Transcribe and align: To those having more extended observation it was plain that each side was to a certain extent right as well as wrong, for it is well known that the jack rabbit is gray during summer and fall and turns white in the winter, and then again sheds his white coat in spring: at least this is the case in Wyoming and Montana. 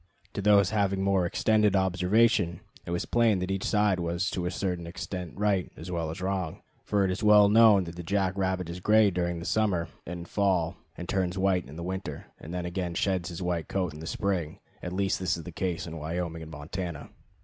To 0.33 0.41
those 0.41 0.71
having 0.71 1.03
more 1.03 1.27
extended 1.27 1.75
observation 1.75 2.61
it 2.87 2.89
was 2.89 3.05
plain 3.05 3.37
that 3.37 3.51
each 3.51 3.63
side 3.63 3.99
was 3.99 4.31
to 4.31 4.47
a 4.47 4.49
certain 4.49 4.87
extent 4.87 5.37
right 5.37 5.71
as 5.77 5.91
well 5.91 6.09
as 6.09 6.21
wrong, 6.23 6.63
for 6.83 7.05
it 7.05 7.11
is 7.11 7.21
well 7.21 7.49
known 7.49 7.83
that 7.83 7.95
the 7.95 8.01
jack 8.01 8.35
rabbit 8.35 8.67
is 8.67 8.79
gray 8.79 9.11
during 9.11 9.43
summer 9.43 9.89
and 10.07 10.27
fall 10.27 10.75
and 10.97 11.07
turns 11.07 11.37
white 11.37 11.67
in 11.69 11.75
the 11.75 11.83
winter, 11.83 12.25
and 12.39 12.51
then 12.51 12.65
again 12.65 12.95
sheds 12.95 13.29
his 13.29 13.43
white 13.43 13.67
coat 13.67 13.93
in 13.93 14.03
spring: 14.07 14.57
at 14.81 14.91
least 14.91 15.19
this 15.19 15.37
is 15.37 15.43
the 15.43 15.51
case 15.51 15.85
in 15.85 15.99
Wyoming 15.99 16.41
and 16.41 16.51
Montana. 16.51 17.11